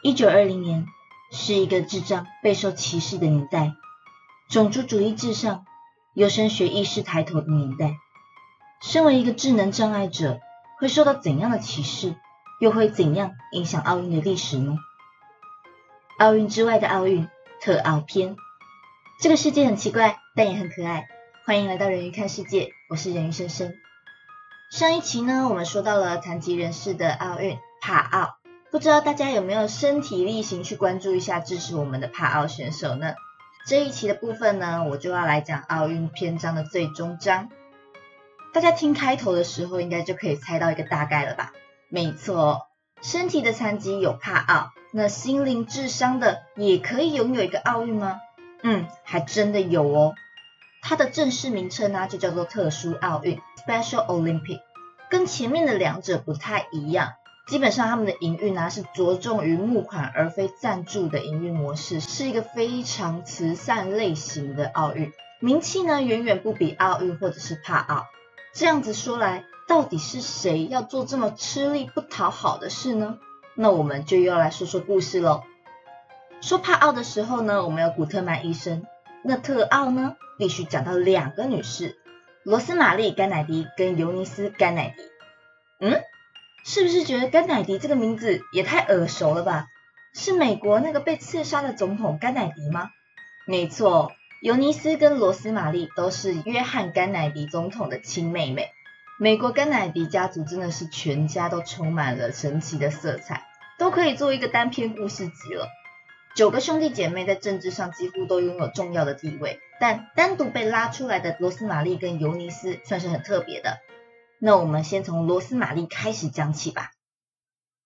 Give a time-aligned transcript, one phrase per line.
[0.00, 0.86] 一九二零年
[1.32, 3.72] 是一个智障备受歧视的年代，
[4.48, 5.64] 种族主义至上，
[6.14, 7.96] 优生学意识抬头的年代。
[8.80, 10.38] 身为一个智能障碍者，
[10.78, 12.14] 会受到怎样的歧视？
[12.60, 14.76] 又会怎样影响奥运的历史呢？
[16.18, 17.28] 奥运之外的奥运
[17.60, 18.36] 特奥篇。
[19.20, 21.08] 这个世界很奇怪，但也很可爱。
[21.44, 23.74] 欢迎来到人鱼看世界，我是人鱼生生。
[24.70, 28.37] 上一期呢，我们说到了残疾人士的奥运帕奥。
[28.70, 33.14] 不知道大家有没有身体力行去关注一下支持我们的帕奥选手呢？
[33.66, 37.48] 这一期的部分呢，我就要来讲奥运篇章的最终章。
[38.52, 41.52] 大家听开头的时候，应该就可以猜到一个大概了吧？
[41.88, 42.66] 没错，
[43.00, 48.20] 身体的残疾有帕奥，那心灵智商的也可以拥有一个奥运吗？
[48.62, 50.14] 嗯，还真的有哦。
[50.82, 54.60] 它的正式名称呢，就叫做特殊奥运 （Special Olympic），
[55.08, 57.14] 跟前面的两者不太一样。
[57.48, 68.04] 基本上他们的营运呢是着重于募款而非赞助的营运模式，是一个非常慈善类型的奥运，名气呢远远不比奥运或者是帕奥。
[68.52, 73.18] 这样子说来，到底是谁要做这么吃力不讨好的事呢？
[73.54, 75.42] 那我们就又要来说说故事喽。
[76.42, 78.82] 说帕奥的时候呢，我们有古特曼医生；
[79.24, 81.96] 那特奥呢，必须讲到两个女士，
[82.42, 85.02] 罗斯玛丽甘乃迪跟尤尼斯甘乃迪。
[85.80, 86.02] 嗯？
[86.68, 89.68] 是不是觉得甘乃迪这个名字也太耳熟了吧？
[90.12, 92.90] 是美国那个被刺杀的总统甘乃迪吗？
[93.46, 98.68] 没错，尤尼斯跟罗斯玛丽都是约翰甘乃迪总统的亲妹妹。
[99.18, 103.46] 美国甘乃迪家族真的是全家都充满了神奇的色彩，
[103.78, 105.68] 都可以做一个单篇故事集了。
[106.34, 113.78] 九个兄弟姐妹在政治上几乎都拥有重要的地位，但单独被拉出来的罗斯玛丽跟尤尼斯算是很特别的。
[114.40, 116.92] 那我们先从罗斯玛丽开始讲起吧。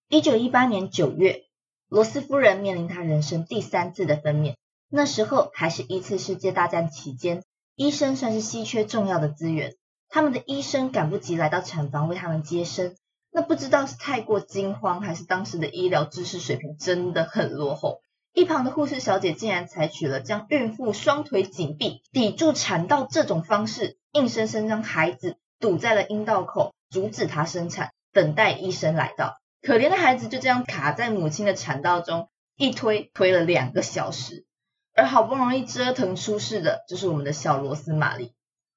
[0.09, 1.45] 一九一八年九月，
[1.89, 4.55] 罗斯夫人面临她人生第三次的分娩。
[4.91, 7.43] 那时候还是一次世界大战期间，
[7.75, 9.75] 医生算是稀缺重要的资源。
[10.11, 12.95] 他们的医生赶不及来到产房为他们接生。
[13.31, 18.03] 那不知道是太过惊慌，还是当时的医疗知识水平真的很落后。
[18.35, 25.39] 一旁的护士小姐竟然采取了将孕妇双腿紧闭、抵住产道这种方式，硬生生将孩子。
[25.63, 29.39] 堵在了阴道口，阻止她生产，等待医生来到。
[29.63, 34.45] 可怜的孩子就这样卡在母亲的产道中，一推推了两个小时。
[34.95, 38.35] 而好不容易折腾出世的，就是我们的小罗斯玛丽。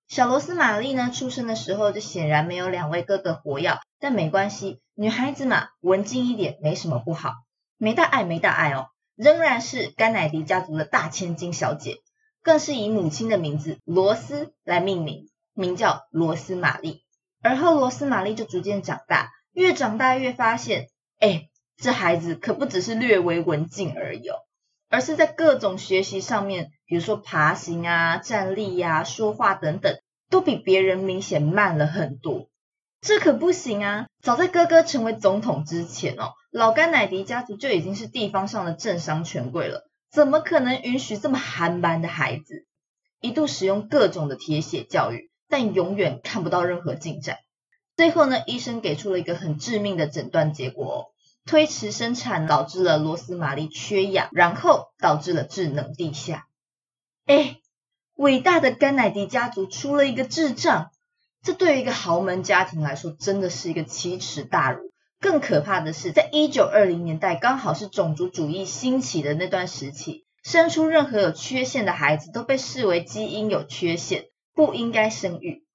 [0.07, 7.33] 小罗斯玛丽呢，出生的时候就显然没有两位哥哥活跃，但没关系，女孩子嘛，文静一点没什么不好。
[7.77, 11.97] 没大碍，没大碍哦，仍然是甘乃迪家族的大千金小姐，
[12.43, 15.29] 更是以母亲的名字罗斯来命名。
[15.55, 17.01] 名叫罗斯玛丽，
[17.41, 20.89] 而后罗斯玛丽就逐渐长大，越长大越发现，
[21.19, 24.29] 哎，这孩子可不只是略微文静而已，
[24.89, 29.97] 而是在各种学习上面，比如说爬行啊、站立呀、说话等等，
[30.29, 32.49] 都比别人明显慢了很多。
[33.01, 34.07] 这可不行啊！
[34.21, 42.65] 早在哥哥成为总统之前哦，老甘乃迪家族就已经是地方上的政商权贵了，怎么可能允许这么憨班的孩子？
[43.21, 45.29] 一度使用各种的铁血教育。
[45.49, 47.37] 但永远看不到任何进展。
[47.95, 51.13] 最后呢，医生给出了一个很致命的诊断结果：
[51.45, 56.47] 推迟生产导致了罗斯玛丽缺氧，然后导致了智能地下。
[57.25, 57.57] 哎，
[58.15, 60.91] 伟大的甘乃迪家族出了一个智障，
[61.41, 64.91] 这对于一个豪门家庭来说真的是一个奇耻大辱。
[65.21, 74.25] 更可怕的是，在一九二零年代，刚好是种族主义兴起的那段时期，生出任何有缺陷的孩子都被视为基因有缺陷。
[74.55, 75.65] 不应该生育，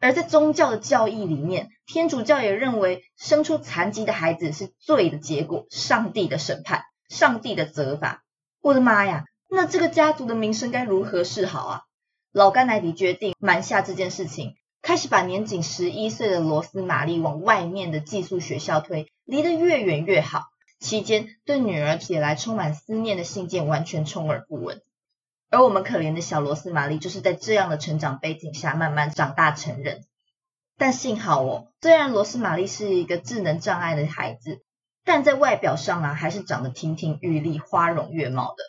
[0.00, 8.24] 而在宗教的教义里面，天主教也认为生出残疾的孩子是罪的结果，上帝的审判，上帝的责罚。
[8.62, 11.82] 我的妈呀，那这个家族的名声该如何是好啊？
[12.32, 20.44] 老甘乃迪决定瞒下这件事情，开始把年仅十一岁的罗斯玛丽往外面的寄宿学校推，离得越远越好。
[20.80, 24.80] 期间对女儿写来充满思念的信件完全充耳不闻。
[25.52, 30.00] 而我们可怜的小罗斯玛丽就是在这样的成长背景下慢慢长大成人。
[30.78, 34.62] 但幸好哦，虽然罗斯玛丽是一个智能障碍的孩子，
[35.04, 38.64] 但在外表上啊还是长得亭亭玉立、花容月貌的。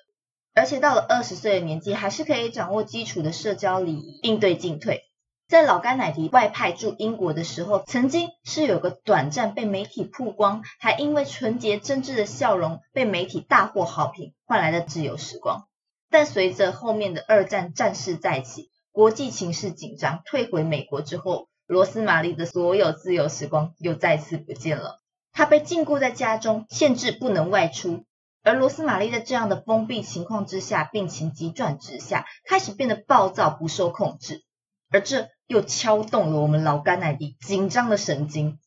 [0.54, 5.04] 而且到了二十岁的年纪，还是可以掌握基础的社交礼仪，应对进退。
[5.48, 15.66] 在老甘乃迪外派驻英国的时候，曾经是有个短暂被媒体曝光，还因为纯洁真挚的笑容被媒体大获好评换来的自由时光。
[16.14, 25.02] 但随着后面的二战战事再起，国际情势紧张，退回美国之后，罗斯玛丽的所有自由时光又再次不见了。
[25.32, 28.06] 她被禁锢在家中，限制不能外出。
[28.44, 34.44] 而罗斯玛丽在这样的封闭情况之下，病情急转直下，开始变得暴躁不受控制，
[34.92, 38.60] 而这又敲动了我们老甘乃迪紧张的神经。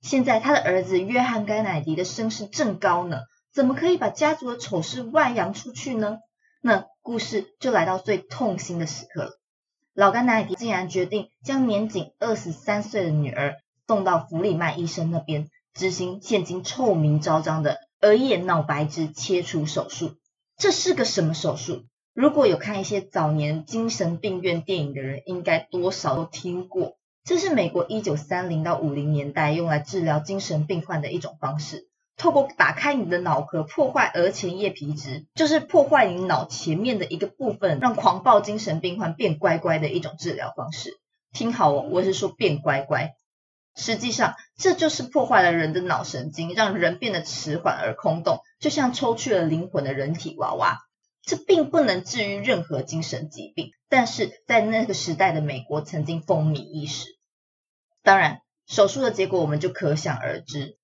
[0.00, 3.18] 现在他的儿子约翰甘乃迪的声势正高呢，
[3.52, 6.20] 怎么可以把家族的丑事外扬出去呢？
[6.60, 9.40] 那故事就来到最痛心的时刻了。
[9.94, 20.16] 老甘乃迪竟然决定将年仅二十三岁的女儿送到弗里曼医生那边执行现今臭名昭彰的额叶脑白质切除手术。
[20.56, 21.84] 这是个什么手术？
[22.12, 26.96] 如果有看一些早年精神病院电影的人，应该多少都听过。
[27.24, 31.89] 这是美国一九三零到五零年代用来治疗精神病患的一种方式。
[32.20, 41.00] 透过打开你的脑壳，破坏额前叶皮质，就是破坏你脑前面的一个部分，让狂暴精神病患变乖乖的一种治疗方式。
[41.32, 43.14] 听好哦，我是说变乖乖。
[43.74, 50.76] 实际上，这就是破坏了人的脑神经，让人变得迟缓而空洞，就像抽去了灵魂的人体娃娃。
[51.22, 57.06] 这并不能治愈任何精神疾病，但是在那个时代的美国曾经风靡一时。
[58.02, 60.76] 当然，手术的结果我们就可想而知。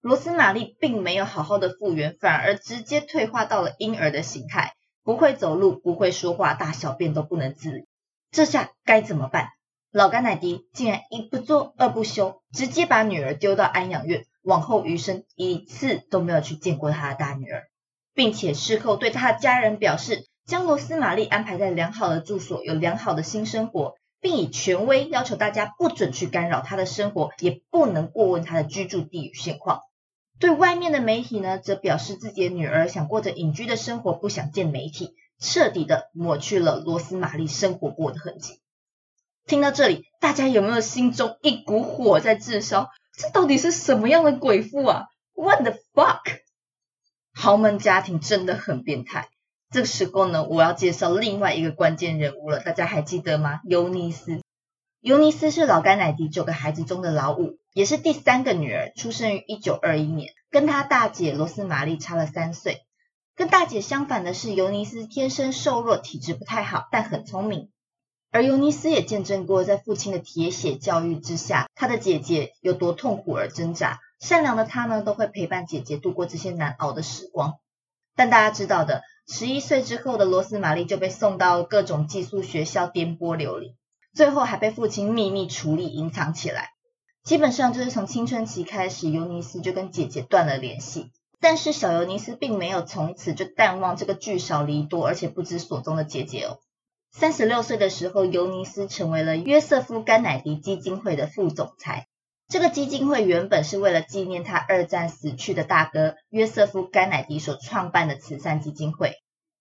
[0.00, 7.86] 罗斯玛丽并没有好好的复原，反而直接退化到了婴儿的形态，不会走路，不会说话，大小便都不能自理。
[8.30, 9.48] 这下该怎么办？
[9.92, 17.64] 老甘乃迪竟然一不做二不休，直接把女儿丢到安养院，往后余生一次都没有去见过他的大女儿，
[18.14, 29.80] 并且事后对他的家人表示，将罗斯玛丽安排在良好的住所，有良好的新生活，并以权威要求大家不准去干扰他的生活，也不能过问他的居住地与现况。
[30.38, 38.60] 对外面的媒体呢，则表示自己的女儿想过着隐居的生活，不想见媒体，彻底的抹去了罗斯玛丽生活过的痕迹。
[39.46, 42.90] 听到这里，大家有没有心中一股火在自烧？
[43.16, 46.40] 这到底是什么样的鬼父啊？What the fuck？
[47.32, 49.28] 豪门家庭真的很变态。
[49.70, 53.60] 这个时候呢，我要介绍另外一个关键人物了，大家还记得吗？
[53.64, 54.40] 尤尼斯。
[55.00, 57.58] 尤尼斯是老甘乃迪九个孩子中的老五。
[57.72, 62.86] 也是第三个女儿，出生于一九二一年，跟她大姐罗斯玛丽差了三岁。
[63.34, 67.68] 跟大姐相反的是，尤尼斯天生瘦弱，体质不太好，但很聪明。
[68.30, 74.00] 而尤尼斯也见证过，在父亲的铁血教育之下，他的姐姐有多痛苦而挣扎。
[74.20, 77.58] 善良的他呢，都会陪伴姐姐度过这些难熬的时光。
[78.16, 83.76] 但大家知道的，十一岁之后的罗斯玛丽就被送到各种寄宿学校，颠簸流离，
[84.14, 86.70] 最后还被父亲秘密处理，隐藏起来。
[87.22, 91.12] 基本上就是从青春期开始，尤尼斯就跟姐姐断了联系。
[91.38, 96.58] 但是小尤尼斯并没有从此就淡忘这个聚少离多而且不知所踪的姐姐哦。
[97.12, 102.08] 三十六岁的时候，尤尼斯成为了约瑟夫甘乃迪基金会的副总裁。
[102.48, 109.14] 这个基金会原本是为了纪念他二战死去的大哥约瑟夫甘乃迪所创办的慈善基金会。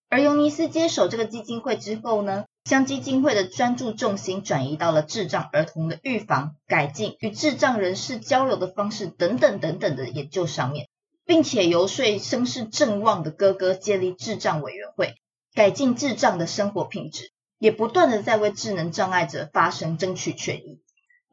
[0.10, 2.46] 而尤尼斯接手这个基金会之后呢？
[2.64, 10.88] 将基金会的专注重心转移到了智障儿童的预防、改进与智障人士交流的方式等等等等的研究上面，
[11.26, 15.14] 并且游说声势正旺的哥哥建立智障委员会，
[15.54, 20.82] 改进智障的生活品质，也不断的在为智能障碍者发声，争取权益。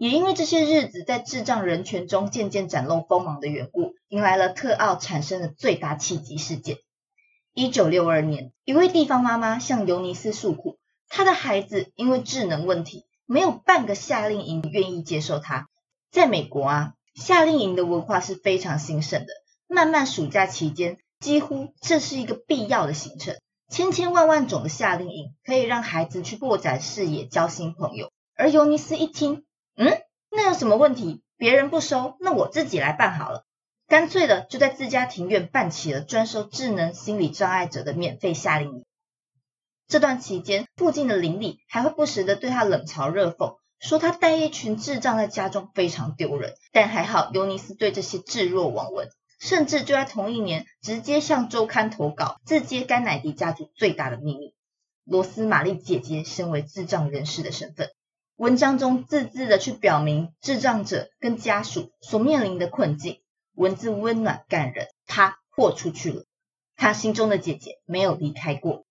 [0.02, 6.78] 也因为这些日子在智障人权中渐渐展露锋芒的缘故，迎来了特奥产生的最大契机事件。
[7.54, 10.76] 一九六二年，一位地方妈妈向尤尼斯诉苦。
[11.08, 15.68] 她的孩子因为智能问题，没有半个夏令营愿意接受他。
[16.10, 19.28] 在美国啊，夏令营的文化是非常兴盛的。
[19.68, 23.36] 漫漫暑假期间，几乎这是一个必要的行程。
[23.70, 28.10] 千千万万种的夏令营可以让孩子去拓展视野、交新朋友。
[28.34, 29.44] 而尤尼斯一听，
[29.76, 31.22] 嗯，那有什么问题？
[31.36, 33.44] 别人不收，那我自己来办好了。
[33.88, 38.84] 干脆的就在自家庭院办起了专收智能心理障碍者的免费夏令营。
[39.88, 46.54] 这段期间，附近的邻里还会不时的对他冷嘲热讽，说他带一群智障在家中非常丢人。
[46.72, 49.10] 但还好，尤尼斯对这些置若罔闻，
[49.40, 54.54] 甚至就在同一年，直接向周刊投稿，自揭甘乃迪家族最大的秘密——
[55.04, 57.90] 罗斯玛丽姐姐身为智障人士的身份。
[58.42, 63.20] 文章中字字的去表明智障者跟家属所面临的困境，
[63.54, 64.88] 文字温暖感人。
[65.06, 66.24] 他豁出去了，
[66.74, 68.84] 他心中的姐姐没有离开过。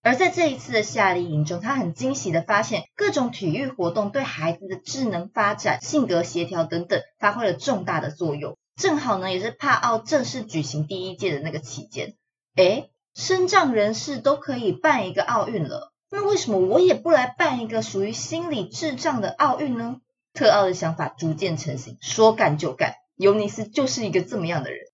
[0.00, 8.56] 而在这一次的夏令营中，他很惊喜的发现，各种体育活动对孩子的智能发展、性格协调等等发挥了重大的作用。
[8.76, 12.14] 正好呢，也是帕奥正式举行第一届的那个期间，
[12.54, 20.00] 诶，身障人士都可以办一个奥运了，那为什么我也不来办一个属于心理智障的奥运呢？
[20.32, 24.86] 特奥的想法逐渐成型，说干就干，尤尼斯就是一个这么样的人。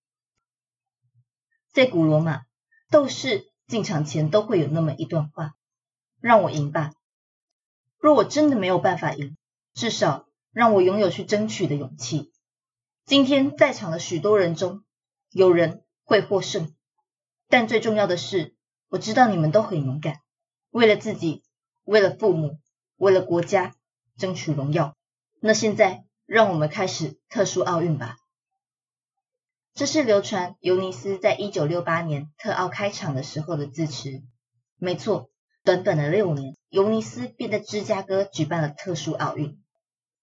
[1.74, 2.40] 在古罗马，
[2.90, 5.52] 斗士进场前都会有那么一段话
[6.22, 6.92] ：“让我赢吧。”
[8.00, 9.36] 若我真的没有办法赢，
[9.74, 12.32] 至少让我拥有去争取的勇气。
[13.04, 14.84] 今天在场的许多人中，
[15.30, 16.74] 有人会获胜，
[17.50, 18.54] 但最重要的是，
[18.88, 20.20] 我知道你们都很勇敢，
[20.70, 21.42] 为了自己，
[21.84, 22.58] 为了父母，
[22.96, 23.74] 为了国家，
[24.16, 24.96] 争取荣耀。
[25.40, 28.16] 那现在，让我们开始特殊奥运吧。
[29.74, 34.22] 这是流传尤尼斯在一九六八年特奥开场的时候的致辞。
[34.76, 35.30] 没错，
[35.64, 36.56] 短短的六年。
[36.68, 39.60] 尤尼斯便在芝加哥举办了特殊奥运，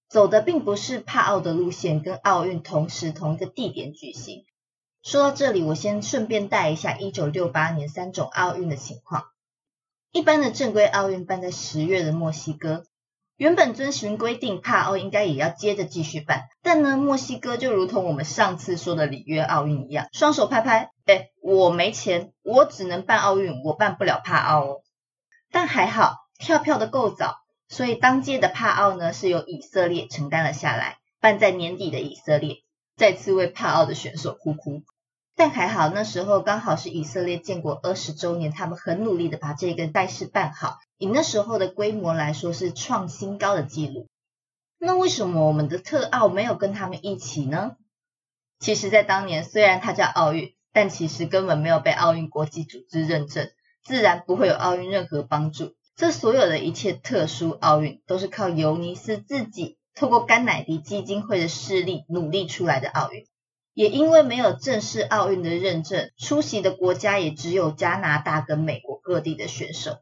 [0.07, 4.45] 走的并不是帕奥的路线，跟奥运同时同一个地点举行。
[5.03, 9.25] 说到这里，我先顺便带一下一九六八年三种奥运的情况。
[10.17, 12.85] 一般的正规奥运办在十月的墨西哥，
[13.35, 24.81] 原本遵循规定，帕奥应该也要接着继续办，但呢，墨西哥就如同我们上次说的里约奥运一样，双手拍拍，哎，我没钱，我只能办奥运，我办不了帕奥哦。
[25.51, 26.15] 但还好。
[26.39, 27.35] 跳票的够早，
[27.69, 32.57] 所以当届的帕奥呢是由以色列承担了下来，办在年底的以色列
[32.95, 34.81] 再次为帕奥的选手哭哭。
[35.39, 44.07] 但还好那时候刚好是以色列建国二十周年，他们很努力的把这个赛事办好，以那时候的规模来说是创新高的纪录。
[44.79, 47.75] 那为什么我们的特奥没有跟他们一起呢？
[48.59, 53.51] 其实，在当年虽然它叫奥运，但其实根本没有被奥运国际组织认证，
[53.83, 55.75] 自然不会有奥运任何帮助。
[55.95, 63.27] 这所有的一切特殊奥运，都是靠尤尼斯自己透过甘乃迪基金会的势力努力出来的奥运。
[63.77, 69.99] 也因为没有正式奥运的认证，出席的国家也只有加拿大跟美国各地的选手。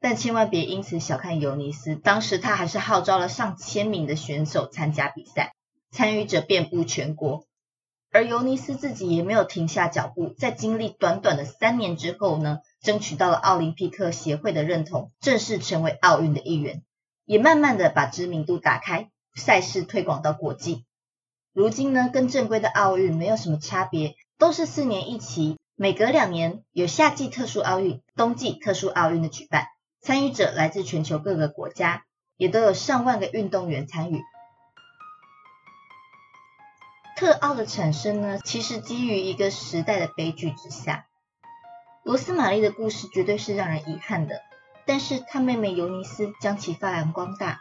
[0.00, 5.54] 但千万别因此小看尤尼斯，当时他还是号召了上千名的选手参加比赛，
[5.92, 7.44] 参与者遍布全国。
[8.10, 12.58] 而尤尼斯自己也没有停下脚步，在经历短短的三年之后呢？
[12.82, 16.82] 争取到了奥林匹克协会的认同，正式成为奥运的一员，
[17.24, 20.84] 也慢慢的把知名度打开，赛事推广到国际。
[21.52, 29.66] 如今呢，跟正规的奥运没有什么差别，都是四年一期，每隔两年有夏季特殊奥运、冬季特殊奥运的举办，
[30.00, 32.04] 参与者来自全球各个国家，
[32.38, 34.22] 也都有上万个运动员参与。
[37.16, 41.06] 特奥的产生呢，其实基于一个时代的悲剧之下。
[42.02, 44.40] 罗斯玛丽的故事绝对是让人遗憾的，
[44.86, 47.60] 但是她妹妹尤尼斯将其发扬光大。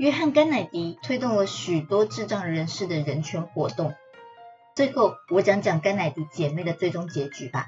[0.00, 3.94] 约翰甘乃迪推动了许多智障人士的人权活动。
[4.74, 7.66] 最后，我讲讲甘乃迪姐妹的最终结局吧。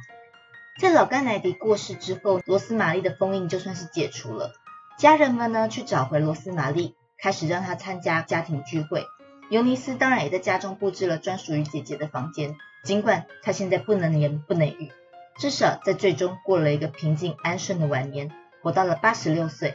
[0.81, 4.55] 在老甘乃迪过世之后，罗斯玛丽的封印就算是解除了。
[4.97, 9.05] 家人们呢去找回罗斯玛丽，开始让她参加家庭聚会。
[9.51, 14.91] 尤尼斯当然也在家中布置了专属于姐姐的房间，尽管她现在不能言不能语。
[15.37, 18.31] 至少在最终过了一个平静安顺的晚年，
[18.62, 19.75] 活到了八十六岁。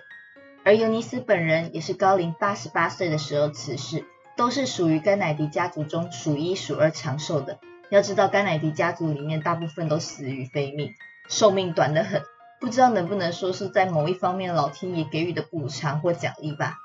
[0.67, 4.03] 而尤尼斯本人也是高龄八十八岁的时候辞世，
[4.35, 7.57] 都是属于甘乃迪家族中数一数二长寿的。
[7.89, 10.93] 要知道，甘乃迪家族里面大部分都死于非命，
[11.29, 12.21] 寿命短得很。
[12.59, 16.75] 不知道能不能说是在某一方面老天爷给予的补偿或奖励吧？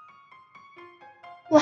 [1.51, 1.61] 哇，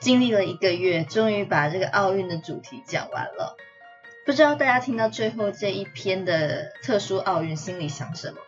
[0.00, 3.58] 经历了一个月，终于把这个奥运的主题讲完了。
[4.24, 8.38] 不知道大家听到最后这一篇的特殊奥运心里想什么？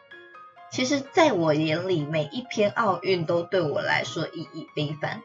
[0.70, 5.22] 其实，在我眼里，每一篇奥运都对我来说意义非凡。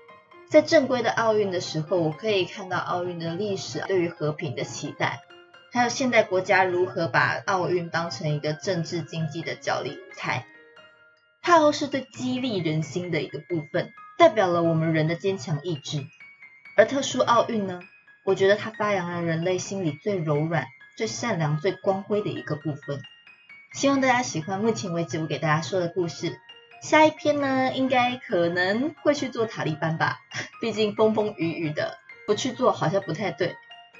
[0.49, 5.21] 在正规的奥运的时候，我可以看到奥运的历史对于和平的期待，
[5.71, 10.45] 还有现代国家如何把奥运当成一个政治经济的角力舞台。
[11.41, 16.03] 帕奥是对激励人心的一个部分，代表了我们人的坚强意志。
[16.75, 17.79] 而特殊奥运呢？
[18.25, 20.65] 我觉得它发扬了人类心里最柔软、
[20.97, 23.01] 最善良、最光辉的一个部分。
[23.73, 26.39] 希望大家喜欢目前为止我给大家说的故事。
[26.81, 30.19] 下一篇呢，应该可能会去做塔利班吧，
[30.61, 33.55] 毕竟风风雨雨的，不去做好像不太对。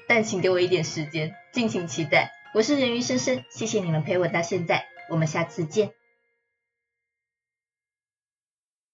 [0.08, 2.32] 但请给我一点时间，敬请期待。
[2.52, 5.92] 我是人鱼深深，谢谢你们陪我到现在，我们下次见。